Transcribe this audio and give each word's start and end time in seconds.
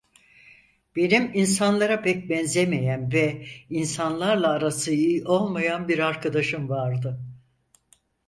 Benim 0.95 1.31
insanlara 1.33 2.01
pek 2.01 2.29
benzemeyen 2.29 3.11
ve 3.11 3.45
insanlarla 3.69 4.49
arası 4.49 4.91
iyi 4.91 5.25
olmayan 5.25 5.87
bir 5.87 5.99
arkadaşım 5.99 6.69
vardı… 6.69 7.19